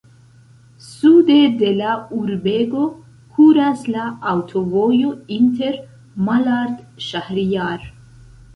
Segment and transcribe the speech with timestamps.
[0.83, 1.91] Sude de la
[2.21, 2.87] urbego
[3.35, 5.79] kuras la aŭtovojo inter
[6.31, 7.89] Malard-Ŝahrijar.